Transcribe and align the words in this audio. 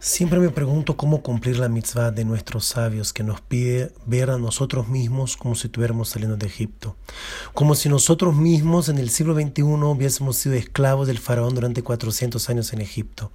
Siempre 0.00 0.38
me 0.38 0.50
pregunto 0.50 0.96
cómo 0.96 1.22
cumplir 1.22 1.58
la 1.58 1.68
mitzvah 1.68 2.12
de 2.12 2.24
nuestros 2.24 2.64
sabios 2.64 3.12
que 3.12 3.24
nos 3.24 3.40
pide 3.40 3.92
ver 4.06 4.30
a 4.30 4.38
nosotros 4.38 4.86
mismos 4.86 5.36
como 5.36 5.56
si 5.56 5.66
estuviéramos 5.66 6.08
saliendo 6.08 6.36
de 6.36 6.46
Egipto, 6.46 6.94
como 7.52 7.74
si 7.74 7.88
nosotros 7.88 8.36
mismos 8.36 8.88
en 8.88 8.98
el 8.98 9.10
siglo 9.10 9.34
XXI 9.34 9.62
hubiésemos 9.62 10.36
sido 10.36 10.54
esclavos 10.54 11.08
del 11.08 11.18
faraón 11.18 11.52
durante 11.52 11.82
400 11.82 12.48
años 12.48 12.72
en 12.72 12.80
Egipto. 12.80 13.32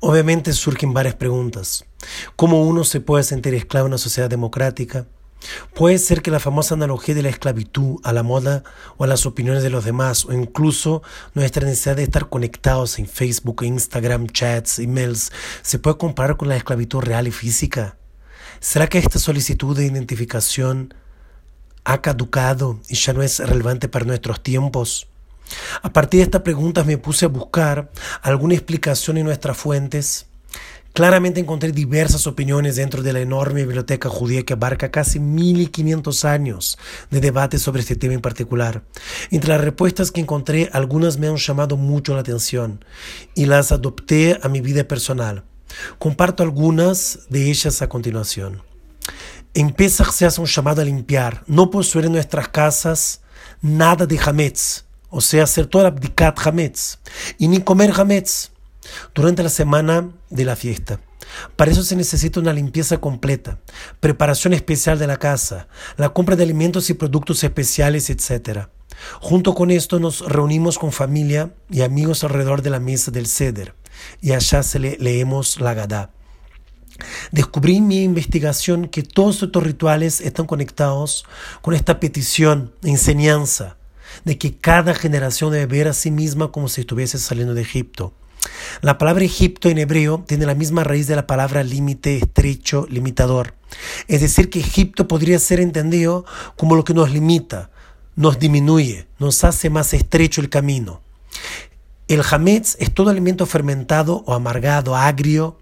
Obviamente 0.00 0.52
surgen 0.52 0.92
varias 0.92 1.14
preguntas. 1.14 1.86
¿Cómo 2.36 2.62
uno 2.62 2.84
se 2.84 3.00
puede 3.00 3.24
sentir 3.24 3.54
esclavo 3.54 3.86
en 3.86 3.92
una 3.92 3.98
sociedad 3.98 4.28
democrática? 4.28 5.06
Puede 5.74 5.98
ser 5.98 6.22
que 6.22 6.30
la 6.30 6.40
famosa 6.40 6.74
analogía 6.74 7.14
de 7.14 7.22
la 7.22 7.28
esclavitud 7.28 7.98
a 8.04 8.12
la 8.12 8.22
moda 8.22 8.62
o 8.96 9.04
a 9.04 9.06
las 9.06 9.26
opiniones 9.26 9.62
de 9.62 9.70
los 9.70 9.84
demás, 9.84 10.24
o 10.24 10.32
incluso 10.32 11.02
nuestra 11.34 11.66
necesidad 11.66 11.96
de 11.96 12.02
estar 12.02 12.28
conectados 12.28 12.98
en 12.98 13.06
Facebook, 13.06 13.62
Instagram, 13.62 14.26
chats, 14.28 14.78
emails, 14.78 15.32
se 15.62 15.78
puede 15.78 15.98
comparar 15.98 16.36
con 16.36 16.48
la 16.48 16.56
esclavitud 16.56 17.00
real 17.00 17.26
y 17.26 17.30
física. 17.30 17.96
¿Será 18.60 18.88
que 18.88 18.98
esta 18.98 19.18
solicitud 19.18 19.76
de 19.76 19.86
identificación 19.86 20.94
ha 21.84 22.02
caducado 22.02 22.80
y 22.88 22.94
ya 22.94 23.12
no 23.12 23.22
es 23.22 23.38
relevante 23.38 23.88
para 23.88 24.04
nuestros 24.04 24.42
tiempos? 24.42 25.08
A 25.82 25.92
partir 25.92 26.18
de 26.18 26.24
estas 26.24 26.42
preguntas 26.42 26.86
me 26.86 26.98
puse 26.98 27.24
a 27.24 27.28
buscar 27.28 27.90
alguna 28.22 28.54
explicación 28.54 29.16
en 29.16 29.24
nuestras 29.24 29.56
fuentes 29.56 30.26
Claramente 30.92 31.38
encontré 31.38 31.70
diversas 31.70 32.26
opiniones 32.26 32.76
dentro 32.76 33.02
de 33.02 33.12
la 33.12 33.20
enorme 33.20 33.64
biblioteca 33.64 34.08
judía 34.08 34.42
que 34.42 34.54
abarca 34.54 34.90
casi 34.90 35.20
1500 35.20 36.24
años 36.24 36.78
de 37.10 37.20
debate 37.20 37.58
sobre 37.58 37.80
este 37.80 37.94
tema 37.94 38.14
en 38.14 38.20
particular. 38.20 38.82
Entre 39.30 39.50
las 39.50 39.60
respuestas 39.60 40.10
que 40.10 40.20
encontré, 40.20 40.68
algunas 40.72 41.16
me 41.16 41.28
han 41.28 41.36
llamado 41.36 41.76
mucho 41.76 42.14
la 42.14 42.20
atención 42.20 42.84
y 43.36 43.46
las 43.46 43.70
adopté 43.70 44.38
a 44.42 44.48
mi 44.48 44.60
vida 44.60 44.82
personal. 44.84 45.44
Comparto 45.98 46.42
algunas 46.42 47.20
de 47.28 47.48
ellas 47.50 47.82
a 47.82 47.88
continuación. 47.88 48.62
En 49.54 49.72
Pesach 49.72 50.10
se 50.10 50.26
hace 50.26 50.40
un 50.40 50.48
llamado 50.48 50.82
a 50.82 50.84
limpiar, 50.84 51.44
no 51.46 51.70
poseer 51.70 52.06
en 52.06 52.12
nuestras 52.12 52.48
casas 52.48 53.20
nada 53.62 54.06
de 54.06 54.18
hametz, 54.18 54.84
o 55.08 55.20
sea, 55.20 55.44
hacer 55.44 55.66
toda 55.66 55.84
la 55.84 55.88
abdicat 55.88 56.38
hametz, 56.46 56.98
y 57.38 57.48
ni 57.48 57.60
comer 57.60 57.92
hametz 57.94 58.50
durante 59.14 59.42
la 59.42 59.48
semana 59.48 60.10
de 60.30 60.44
la 60.44 60.56
fiesta. 60.56 61.00
Para 61.56 61.70
eso 61.70 61.82
se 61.82 61.96
necesita 61.96 62.40
una 62.40 62.52
limpieza 62.52 62.98
completa, 62.98 63.58
preparación 64.00 64.52
especial 64.52 64.98
de 64.98 65.06
la 65.06 65.18
casa, 65.18 65.68
la 65.96 66.10
compra 66.10 66.36
de 66.36 66.42
alimentos 66.42 66.90
y 66.90 66.94
productos 66.94 67.44
especiales, 67.44 68.10
etc. 68.10 68.68
Junto 69.20 69.54
con 69.54 69.70
esto 69.70 70.00
nos 70.00 70.20
reunimos 70.20 70.78
con 70.78 70.92
familia 70.92 71.52
y 71.70 71.82
amigos 71.82 72.24
alrededor 72.24 72.62
de 72.62 72.70
la 72.70 72.80
mesa 72.80 73.10
del 73.10 73.26
ceder 73.26 73.74
y 74.20 74.32
allá 74.32 74.62
se 74.62 74.78
le 74.78 74.96
leemos 74.98 75.60
la 75.60 75.74
Gadá. 75.74 76.10
Descubrí 77.32 77.76
en 77.76 77.86
mi 77.86 78.02
investigación 78.02 78.88
que 78.88 79.02
todos 79.02 79.42
estos 79.42 79.62
rituales 79.62 80.20
están 80.20 80.46
conectados 80.46 81.24
con 81.62 81.74
esta 81.74 81.98
petición, 81.98 82.74
enseñanza, 82.82 83.78
de 84.24 84.36
que 84.36 84.56
cada 84.56 84.94
generación 84.94 85.52
debe 85.52 85.66
ver 85.66 85.88
a 85.88 85.94
sí 85.94 86.10
misma 86.10 86.52
como 86.52 86.68
si 86.68 86.82
estuviese 86.82 87.18
saliendo 87.18 87.54
de 87.54 87.62
Egipto 87.62 88.12
la 88.80 88.98
palabra 88.98 89.24
Egipto 89.24 89.68
en 89.68 89.78
hebreo 89.78 90.24
tiene 90.26 90.46
la 90.46 90.54
misma 90.54 90.84
raíz 90.84 91.06
de 91.06 91.16
la 91.16 91.26
palabra 91.26 91.62
límite, 91.62 92.16
estrecho, 92.16 92.86
limitador. 92.88 93.54
Es 94.08 94.20
decir, 94.20 94.50
que 94.50 94.60
Egipto 94.60 95.06
podría 95.08 95.38
ser 95.38 95.60
entendido 95.60 96.24
como 96.56 96.74
lo 96.74 96.84
que 96.84 96.94
nos 96.94 97.10
limita, 97.10 97.70
nos 98.16 98.38
disminuye, 98.38 99.06
nos 99.18 99.44
hace 99.44 99.70
más 99.70 99.92
estrecho 99.94 100.40
el 100.40 100.48
camino. 100.48 101.00
El 102.08 102.22
hametz 102.28 102.76
es 102.80 102.92
todo 102.92 103.10
alimento 103.10 103.46
fermentado 103.46 104.24
o 104.26 104.34
amargado, 104.34 104.96
agrio, 104.96 105.56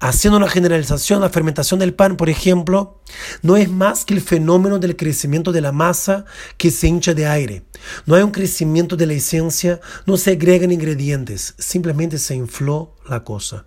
Haciendo 0.00 0.38
una 0.38 0.48
generalización, 0.48 1.20
la 1.20 1.30
fermentación 1.30 1.80
del 1.80 1.94
pan, 1.94 2.16
por 2.16 2.28
ejemplo, 2.28 3.00
no 3.42 3.56
es 3.56 3.70
más 3.70 4.04
que 4.04 4.14
el 4.14 4.20
fenómeno 4.20 4.78
del 4.78 4.96
crecimiento 4.96 5.52
de 5.52 5.60
la 5.60 5.72
masa 5.72 6.24
que 6.56 6.70
se 6.70 6.88
hincha 6.88 7.14
de 7.14 7.26
aire. 7.26 7.62
No 8.06 8.14
hay 8.14 8.22
un 8.22 8.30
crecimiento 8.30 8.96
de 8.96 9.06
la 9.06 9.14
esencia, 9.14 9.80
no 10.06 10.16
se 10.16 10.32
agregan 10.32 10.72
ingredientes, 10.72 11.54
simplemente 11.58 12.18
se 12.18 12.34
infló 12.34 12.94
la 13.08 13.24
cosa. 13.24 13.66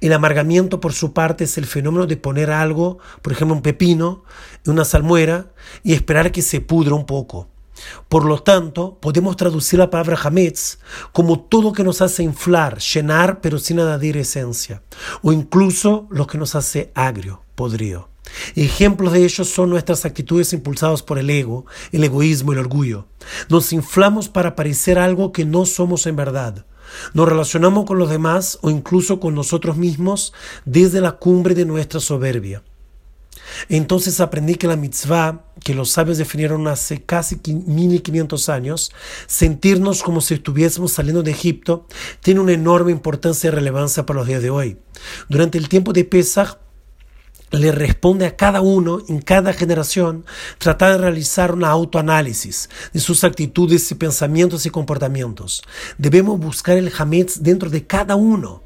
El 0.00 0.12
amargamiento, 0.12 0.80
por 0.80 0.92
su 0.92 1.12
parte, 1.12 1.44
es 1.44 1.56
el 1.56 1.66
fenómeno 1.66 2.06
de 2.06 2.16
poner 2.16 2.50
algo, 2.50 2.98
por 3.22 3.32
ejemplo 3.32 3.56
un 3.56 3.62
pepino, 3.62 4.24
una 4.66 4.84
salmuera 4.84 5.52
y 5.82 5.92
esperar 5.92 6.32
que 6.32 6.42
se 6.42 6.60
pudra 6.60 6.94
un 6.94 7.06
poco. 7.06 7.51
Por 8.08 8.24
lo 8.24 8.42
tanto, 8.42 8.98
podemos 9.00 9.36
traducir 9.36 9.78
la 9.78 9.90
palabra 9.90 10.18
hametz 10.22 10.78
como 11.12 11.40
todo 11.40 11.72
que 11.72 11.84
nos 11.84 12.02
hace 12.02 12.22
inflar, 12.22 12.78
llenar, 12.78 13.40
pero 13.40 13.58
sin 13.58 13.80
añadir 13.80 14.16
esencia, 14.16 14.82
o 15.22 15.32
incluso 15.32 16.06
lo 16.10 16.26
que 16.26 16.38
nos 16.38 16.54
hace 16.54 16.92
agrio, 16.94 17.42
podrido. 17.54 18.08
Ejemplos 18.54 19.12
de 19.12 19.24
ello 19.24 19.44
son 19.44 19.70
nuestras 19.70 20.04
actitudes 20.04 20.52
impulsadas 20.52 21.02
por 21.02 21.18
el 21.18 21.28
ego, 21.30 21.66
el 21.90 22.04
egoísmo, 22.04 22.52
el 22.52 22.58
orgullo. 22.58 23.06
Nos 23.48 23.72
inflamos 23.72 24.28
para 24.28 24.56
parecer 24.56 24.98
algo 24.98 25.32
que 25.32 25.44
no 25.44 25.66
somos 25.66 26.06
en 26.06 26.16
verdad. 26.16 26.64
Nos 27.14 27.28
relacionamos 27.28 27.84
con 27.84 27.98
los 27.98 28.10
demás 28.10 28.58
o 28.62 28.70
incluso 28.70 29.20
con 29.20 29.34
nosotros 29.34 29.76
mismos 29.76 30.32
desde 30.64 31.00
la 31.00 31.12
cumbre 31.12 31.54
de 31.54 31.64
nuestra 31.64 32.00
soberbia. 32.00 32.62
Entonces 33.68 34.20
aprendí 34.20 34.54
que 34.56 34.66
la 34.66 34.76
mitzvah, 34.76 35.44
que 35.62 35.74
los 35.74 35.90
sabios 35.90 36.18
definieron 36.18 36.66
hace 36.68 37.02
casi 37.02 37.40
1500 37.44 38.48
años, 38.48 38.92
sentirnos 39.26 40.02
como 40.02 40.20
si 40.20 40.34
estuviésemos 40.34 40.92
saliendo 40.92 41.22
de 41.22 41.30
Egipto, 41.30 41.86
tiene 42.20 42.40
una 42.40 42.52
enorme 42.52 42.92
importancia 42.92 43.48
y 43.48 43.50
relevancia 43.50 44.06
para 44.06 44.20
los 44.20 44.28
días 44.28 44.42
de 44.42 44.50
hoy. 44.50 44.78
Durante 45.28 45.58
el 45.58 45.68
tiempo 45.68 45.92
de 45.92 46.04
Pesach, 46.04 46.58
le 47.52 47.70
responde 47.70 48.26
a 48.26 48.36
cada 48.36 48.62
uno 48.62 49.02
en 49.08 49.20
cada 49.20 49.52
generación 49.52 50.24
tratar 50.58 50.92
de 50.92 50.98
realizar 50.98 51.52
un 51.52 51.64
autoanálisis 51.64 52.70
de 52.92 53.00
sus 53.00 53.24
actitudes 53.24 53.90
y 53.90 53.94
pensamientos 53.94 54.64
y 54.64 54.70
comportamientos. 54.70 55.62
Debemos 55.98 56.40
buscar 56.40 56.78
el 56.78 56.90
Hametz 56.96 57.42
dentro 57.42 57.68
de 57.68 57.86
cada 57.86 58.16
uno 58.16 58.62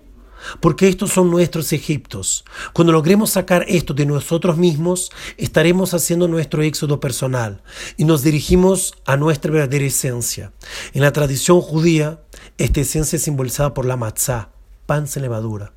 porque 0.61 0.89
estos 0.89 1.13
son 1.13 1.31
nuestros 1.31 1.73
Egiptos. 1.73 2.45
Cuando 2.73 2.93
logremos 2.93 3.31
sacar 3.31 3.65
esto 3.69 3.95
de 3.95 4.07
nosotros 4.07 4.57
mismos, 4.57 5.11
estaremos 5.37 5.95
haciendo 5.95 6.29
nuestro 6.29 6.63
éxodo 6.63 7.01
personal 7.01 7.63
y 7.97 8.05
nos 8.05 8.23
dirigimos 8.23 8.95
a 9.05 9.17
nuestra 9.17 9.51
verdadera 9.51 9.85
esencia. 9.85 10.53
En 10.93 11.03
la 11.03 11.13
tradición 11.13 11.61
judía, 11.61 12.21
esta 12.59 12.81
esencia 12.81 13.17
es 13.17 13.23
simbolizada 13.23 13.75
por 13.75 13.87
la 13.87 13.97
matzah, 13.97 14.51
pan 14.87 15.07
sin 15.07 15.23
levadura. 15.23 15.73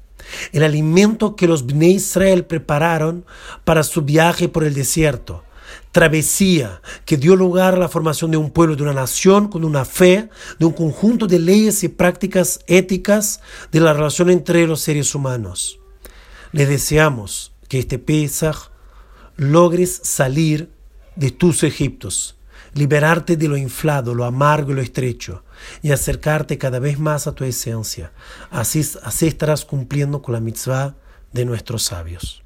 El 0.52 0.64
alimento 0.64 1.36
que 1.36 1.48
los 1.48 1.66
Bnei 1.66 1.96
Israel 1.96 2.46
prepararon 2.46 3.26
para 3.64 3.84
su 3.84 4.02
viaje 4.02 4.50
por 4.50 4.64
el 4.64 4.74
desierto 4.74 5.44
travesía 5.92 6.82
que 7.06 7.18
dio 7.18 7.36
lugar 7.36 7.76
a 7.76 7.80
la 7.80 7.90
formación 7.90 8.32
de 8.32 8.38
un 8.38 8.52
pueblo, 8.52 8.76
de 8.76 8.84
una 8.84 8.94
nación 8.94 9.48
con 9.48 9.64
una 9.64 9.86
fe, 9.86 10.30
de 10.60 10.66
un 10.66 10.74
conjunto 10.74 11.28
de 11.28 11.40
leyes 11.40 11.84
y 11.84 11.90
prácticas 11.90 12.60
éticas 12.68 13.42
de 13.72 13.80
la 13.80 13.94
relación 13.94 14.30
entre 14.30 14.68
los 14.68 14.82
seres 14.82 15.16
humanos. 15.16 15.80
Les 16.52 16.68
deseamos 16.68 17.54
que 17.68 17.80
este 17.80 18.00
Pesach 18.00 18.72
logres 19.38 20.02
salir 20.04 20.72
de 21.16 21.32
tus 21.32 21.64
Egiptos, 21.64 22.38
liberarte 22.74 23.38
de 23.38 23.48
lo 23.48 23.58
inflado, 23.58 24.14
lo 24.14 24.26
amargo 24.26 24.72
y 24.72 24.76
lo 24.76 24.82
estrecho, 24.82 25.44
y 25.82 25.92
acercarte 25.92 26.58
cada 26.58 26.80
vez 26.80 27.00
más 27.00 27.28
a 27.28 27.34
tu 27.34 27.44
esencia. 27.44 28.12
Así, 28.50 28.86
así 29.04 29.28
estarás 29.28 29.66
cumpliendo 29.66 30.22
con 30.22 30.34
la 30.34 30.40
mitzvah 30.40 30.96
de 31.32 31.46
nuestros 31.46 31.84
sabios. 31.84 32.44